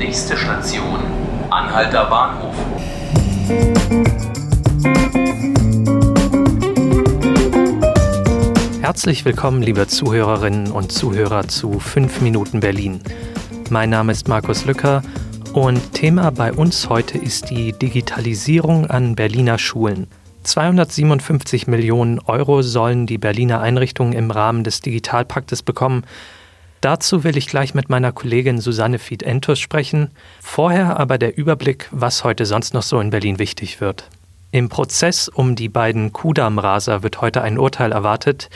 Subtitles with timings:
[0.00, 0.98] Nächste Station,
[1.50, 2.54] Anhalter Bahnhof.
[8.80, 13.02] Herzlich willkommen, liebe Zuhörerinnen und Zuhörer zu 5 Minuten Berlin.
[13.68, 15.02] Mein Name ist Markus Lücker
[15.52, 20.06] und Thema bei uns heute ist die Digitalisierung an Berliner Schulen.
[20.44, 26.04] 257 Millionen Euro sollen die Berliner Einrichtungen im Rahmen des Digitalpaktes bekommen.
[26.80, 30.10] Dazu will ich gleich mit meiner Kollegin Susanne Fied-Entus sprechen.
[30.40, 34.08] Vorher aber der Überblick, was heute sonst noch so in Berlin wichtig wird.
[34.50, 38.48] Im Prozess um die beiden Kudam-Raser wird heute ein Urteil erwartet.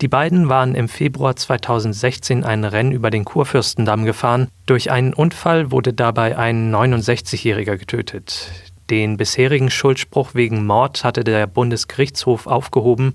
[0.00, 4.48] Die beiden waren im Februar 2016 ein Rennen über den Kurfürstendamm gefahren.
[4.64, 8.50] Durch einen Unfall wurde dabei ein 69-Jähriger getötet.
[8.88, 13.14] Den bisherigen Schuldspruch wegen Mord hatte der Bundesgerichtshof aufgehoben.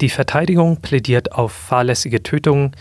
[0.00, 2.72] Die Verteidigung plädiert auf fahrlässige Tötung,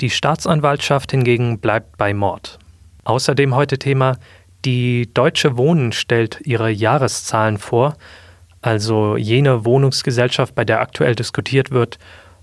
[0.00, 2.58] die Staatsanwaltschaft hingegen bleibt bei Mord.
[3.04, 4.16] Außerdem heute Thema,
[4.64, 7.96] die Deutsche Wohnen stellt ihre Jahreszahlen vor,
[8.60, 11.98] also jene Wohnungsgesellschaft, bei der aktuell diskutiert wird,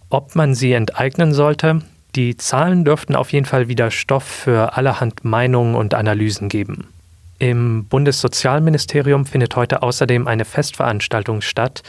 [0.09, 1.81] ob man sie enteignen sollte.
[2.15, 6.89] Die Zahlen dürften auf jeden Fall wieder Stoff für allerhand Meinungen und Analysen geben.
[7.37, 11.83] Im Bundessozialministerium findet heute außerdem eine Festveranstaltung statt.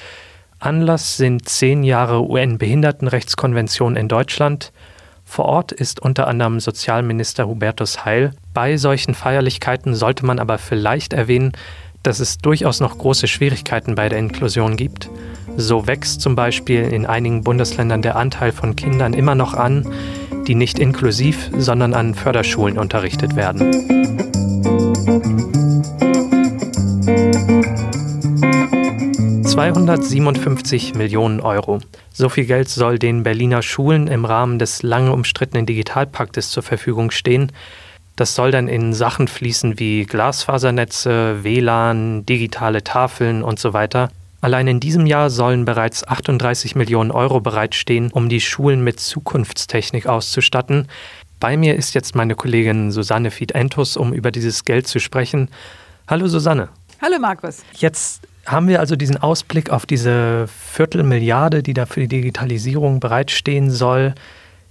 [0.60, 4.72] Anlass sind zehn Jahre UN-Behindertenrechtskonvention in Deutschland.
[5.30, 8.32] Vor Ort ist unter anderem Sozialminister Hubertus Heil.
[8.52, 11.52] Bei solchen Feierlichkeiten sollte man aber vielleicht erwähnen,
[12.02, 15.08] dass es durchaus noch große Schwierigkeiten bei der Inklusion gibt.
[15.56, 19.86] So wächst zum Beispiel in einigen Bundesländern der Anteil von Kindern immer noch an,
[20.48, 24.49] die nicht inklusiv, sondern an Förderschulen unterrichtet werden.
[29.60, 31.80] 257 Millionen Euro.
[32.14, 37.10] So viel Geld soll den Berliner Schulen im Rahmen des lange umstrittenen Digitalpaktes zur Verfügung
[37.10, 37.52] stehen.
[38.16, 44.08] Das soll dann in Sachen fließen wie Glasfasernetze, WLAN, digitale Tafeln und so weiter.
[44.40, 50.06] Allein in diesem Jahr sollen bereits 38 Millionen Euro bereitstehen, um die Schulen mit Zukunftstechnik
[50.06, 50.88] auszustatten.
[51.38, 55.50] Bei mir ist jetzt meine Kollegin Susanne Fied-Entus, um über dieses Geld zu sprechen.
[56.08, 56.70] Hallo Susanne.
[57.02, 57.62] Hallo Markus.
[57.74, 63.70] Jetzt haben wir also diesen Ausblick auf diese Viertelmilliarde, die da für die Digitalisierung bereitstehen
[63.70, 64.14] soll.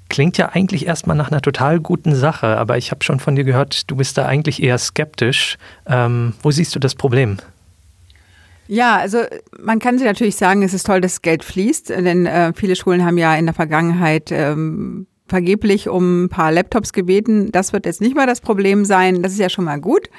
[0.09, 3.43] Klingt ja eigentlich erstmal nach einer total guten Sache, aber ich habe schon von dir
[3.43, 5.57] gehört, du bist da eigentlich eher skeptisch.
[5.85, 7.37] Ähm, wo siehst du das Problem?
[8.67, 9.23] Ja, also
[9.59, 13.03] man kann sich natürlich sagen, es ist toll, dass Geld fließt, denn äh, viele Schulen
[13.03, 17.51] haben ja in der Vergangenheit ähm, vergeblich um ein paar Laptops gebeten.
[17.51, 19.21] Das wird jetzt nicht mal das Problem sein.
[19.21, 20.09] Das ist ja schon mal gut.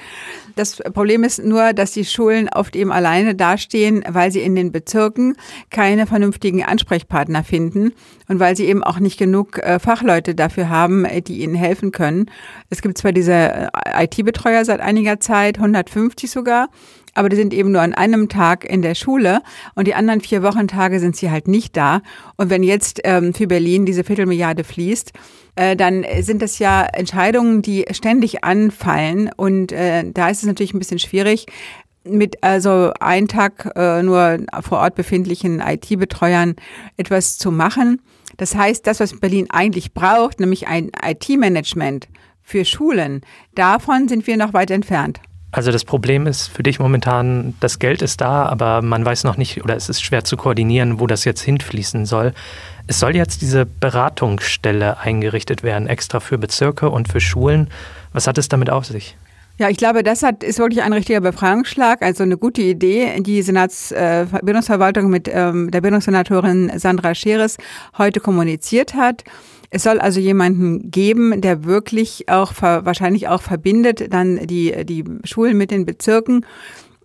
[0.56, 4.72] Das Problem ist nur, dass die Schulen oft eben alleine dastehen, weil sie in den
[4.72, 5.36] Bezirken
[5.70, 7.92] keine vernünftigen Ansprechpartner finden
[8.28, 11.92] und weil sie eben auch nicht genug äh, Fachleute dafür haben, äh, die ihnen helfen
[11.92, 12.26] können.
[12.70, 13.68] Es gibt zwar diese äh,
[14.04, 16.68] IT-Betreuer seit einiger Zeit, 150 sogar,
[17.14, 19.42] aber die sind eben nur an einem Tag in der Schule
[19.74, 22.02] und die anderen vier Wochentage sind sie halt nicht da.
[22.36, 25.12] Und wenn jetzt ähm, für Berlin diese Viertelmilliarde fließt,
[25.56, 30.74] äh, dann sind das ja Entscheidungen, die ständig anfallen und äh, da ist es natürlich
[30.74, 31.46] ein bisschen schwierig,
[32.04, 36.56] mit also einen Tag äh, nur vor Ort befindlichen IT-Betreuern
[36.96, 38.00] etwas zu machen.
[38.36, 42.08] Das heißt, das, was Berlin eigentlich braucht, nämlich ein IT-Management
[42.42, 43.20] für Schulen,
[43.54, 45.20] davon sind wir noch weit entfernt.
[45.52, 49.36] Also das Problem ist für dich momentan, das Geld ist da, aber man weiß noch
[49.36, 52.34] nicht oder es ist schwer zu koordinieren, wo das jetzt hinfließen soll.
[52.86, 57.68] Es soll jetzt diese Beratungsstelle eingerichtet werden, extra für Bezirke und für Schulen.
[58.12, 59.16] Was hat es damit auf sich?
[59.60, 63.42] Ja, ich glaube, das hat, ist wirklich ein richtiger Befreiungsschlag, also eine gute Idee, die
[63.42, 67.58] Senatsbildungsverwaltung äh, mit ähm, der Bildungssenatorin Sandra Scheres
[67.98, 69.22] heute kommuniziert hat.
[69.68, 75.58] Es soll also jemanden geben, der wirklich auch wahrscheinlich auch verbindet dann die, die Schulen
[75.58, 76.46] mit den Bezirken.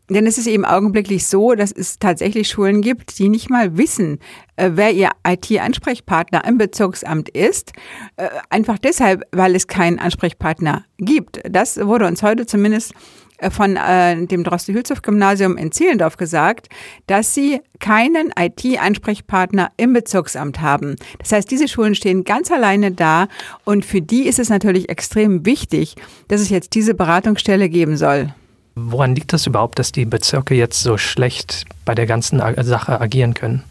[0.09, 4.19] Denn es ist eben augenblicklich so, dass es tatsächlich Schulen gibt, die nicht mal wissen,
[4.55, 7.73] äh, wer ihr IT-Ansprechpartner im Bezirksamt ist.
[8.17, 11.41] Äh, einfach deshalb, weil es keinen Ansprechpartner gibt.
[11.49, 12.93] Das wurde uns heute zumindest
[13.37, 16.69] äh, von äh, dem Droste-Hülshoff-Gymnasium in Zehlendorf gesagt,
[17.07, 20.95] dass sie keinen IT-Ansprechpartner im Bezirksamt haben.
[21.19, 23.27] Das heißt, diese Schulen stehen ganz alleine da
[23.63, 25.95] und für die ist es natürlich extrem wichtig,
[26.27, 28.33] dass es jetzt diese Beratungsstelle geben soll.
[28.75, 33.33] Woran liegt das überhaupt, dass die Bezirke jetzt so schlecht bei der ganzen Sache agieren
[33.33, 33.63] können?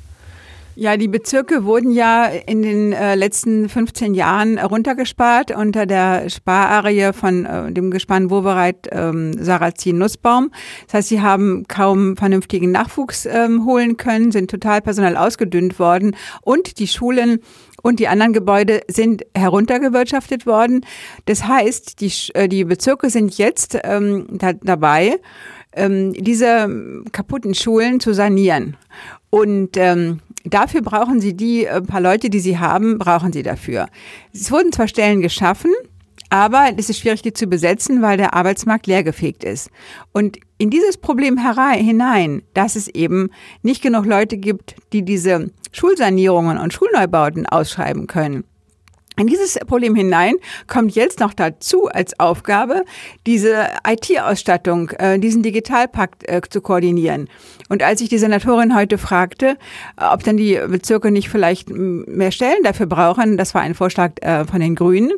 [0.76, 7.12] Ja, die Bezirke wurden ja in den äh, letzten 15 Jahren runtergespart unter der Spararie
[7.12, 10.50] von äh, dem Gespann Wobereit ähm, Sarrazin Nussbaum.
[10.86, 16.16] Das heißt, sie haben kaum vernünftigen Nachwuchs ähm, holen können, sind total personell ausgedünnt worden
[16.42, 17.38] und die Schulen
[17.84, 20.86] und die anderen Gebäude sind heruntergewirtschaftet worden.
[21.26, 25.20] Das heißt, die, äh, die Bezirke sind jetzt ähm, da, dabei,
[25.74, 28.78] ähm, diese kaputten Schulen zu sanieren.
[29.28, 33.88] Und ähm, dafür brauchen sie die äh, paar Leute, die sie haben, brauchen sie dafür.
[34.32, 35.70] Es wurden zwar Stellen geschaffen,
[36.34, 39.70] aber es ist schwierig, die zu besetzen, weil der Arbeitsmarkt leergefegt ist.
[40.10, 43.30] Und in dieses Problem hinein, dass es eben
[43.62, 48.42] nicht genug Leute gibt, die diese Schulsanierungen und Schulneubauten ausschreiben können,
[49.16, 50.34] in dieses Problem hinein
[50.66, 52.84] kommt jetzt noch dazu als Aufgabe,
[53.28, 57.28] diese IT-Ausstattung, äh, diesen Digitalpakt äh, zu koordinieren.
[57.68, 59.56] Und als ich die Senatorin heute fragte,
[59.96, 64.12] äh, ob dann die Bezirke nicht vielleicht mehr Stellen dafür brauchen, das war ein Vorschlag
[64.50, 65.12] von den Grünen,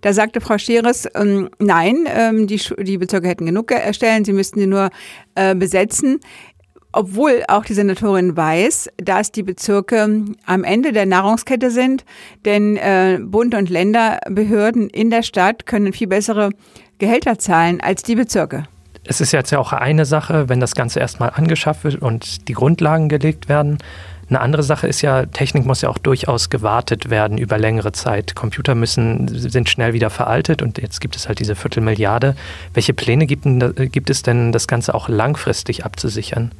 [0.00, 4.60] da sagte Frau Scheres, ähm, nein, ähm, die, die Bezirke hätten genug Stellen, sie müssten
[4.60, 4.90] sie nur
[5.34, 6.20] äh, besetzen
[6.96, 12.06] obwohl auch die Senatorin weiß, dass die Bezirke am Ende der Nahrungskette sind,
[12.46, 16.50] denn äh, Bund und Länderbehörden in der Stadt können viel bessere
[16.98, 18.64] Gehälter zahlen als die Bezirke.
[19.04, 22.54] Es ist jetzt ja auch eine Sache, wenn das Ganze erstmal angeschafft wird und die
[22.54, 23.76] Grundlagen gelegt werden.
[24.28, 28.34] Eine andere Sache ist ja, Technik muss ja auch durchaus gewartet werden über längere Zeit.
[28.34, 32.34] Computer müssen, sind schnell wieder veraltet und jetzt gibt es halt diese Viertelmilliarde.
[32.74, 33.44] Welche Pläne gibt,
[33.92, 36.50] gibt es denn, das Ganze auch langfristig abzusichern?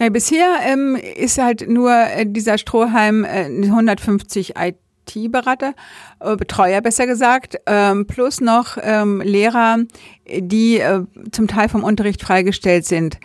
[0.00, 5.74] Ja, bisher ähm, ist halt nur äh, dieser Strohhalm äh, 150 IT-Berater,
[6.18, 9.78] äh, Betreuer besser gesagt, ähm, plus noch ähm, Lehrer,
[10.26, 13.20] die äh, zum Teil vom Unterricht freigestellt sind.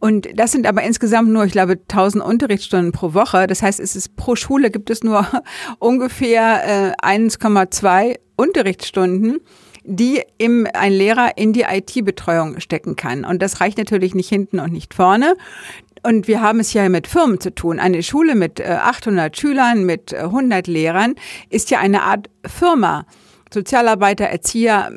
[0.00, 3.46] Und das sind aber insgesamt nur, ich glaube, 1000 Unterrichtsstunden pro Woche.
[3.46, 5.26] Das heißt, es ist pro Schule gibt es nur
[5.78, 9.40] ungefähr äh, 1,2 Unterrichtsstunden
[9.82, 13.24] die im, ein Lehrer in die IT-Betreuung stecken kann.
[13.24, 15.36] Und das reicht natürlich nicht hinten und nicht vorne.
[16.02, 17.78] Und wir haben es hier mit Firmen zu tun.
[17.78, 21.14] Eine Schule mit 800 äh, Schülern, mit 100 äh, Lehrern
[21.50, 23.04] ist ja eine Art Firma.
[23.52, 24.92] Sozialarbeiter, Erzieher,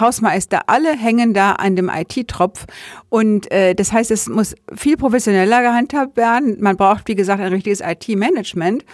[0.00, 2.66] Hausmeister, alle hängen da an dem IT-Tropf.
[3.08, 6.56] Und äh, das heißt, es muss viel professioneller gehandhabt werden.
[6.60, 8.84] Man braucht, wie gesagt, ein richtiges IT-Management.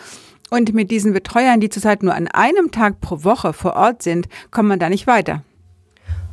[0.51, 4.29] Und mit diesen Betreuern, die zurzeit nur an einem Tag pro Woche vor Ort sind,
[4.51, 5.43] kommt man da nicht weiter.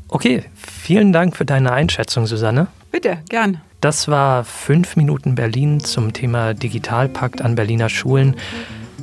[0.08, 2.68] Okay, vielen Dank für deine Einschätzung, Susanne.
[2.92, 3.60] Bitte, gern.
[3.82, 8.36] Das war 5 Minuten Berlin zum Thema Digitalpakt an Berliner Schulen.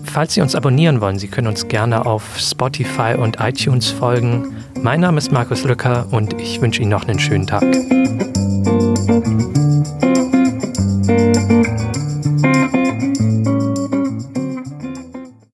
[0.05, 4.57] Falls Sie uns abonnieren wollen, Sie können uns gerne auf Spotify und iTunes folgen.
[4.81, 7.65] Mein Name ist Markus Lücker und ich wünsche Ihnen noch einen schönen Tag.